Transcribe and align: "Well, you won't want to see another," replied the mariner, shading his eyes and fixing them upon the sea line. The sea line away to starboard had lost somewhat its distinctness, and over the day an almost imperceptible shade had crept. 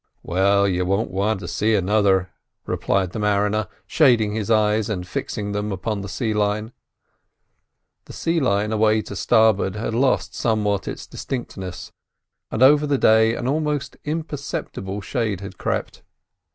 "Well, 0.23 0.67
you 0.67 0.83
won't 0.83 1.11
want 1.11 1.41
to 1.41 1.47
see 1.47 1.75
another," 1.75 2.31
replied 2.65 3.11
the 3.11 3.19
mariner, 3.19 3.67
shading 3.85 4.33
his 4.33 4.49
eyes 4.49 4.89
and 4.89 5.07
fixing 5.07 5.51
them 5.51 5.71
upon 5.71 6.01
the 6.01 6.09
sea 6.09 6.33
line. 6.33 6.71
The 8.05 8.13
sea 8.13 8.39
line 8.39 8.71
away 8.71 9.03
to 9.03 9.15
starboard 9.15 9.75
had 9.75 9.93
lost 9.93 10.33
somewhat 10.33 10.87
its 10.87 11.05
distinctness, 11.05 11.91
and 12.49 12.63
over 12.63 12.87
the 12.87 12.97
day 12.97 13.35
an 13.35 13.47
almost 13.47 13.95
imperceptible 14.03 15.01
shade 15.01 15.39
had 15.39 15.59
crept. 15.59 16.01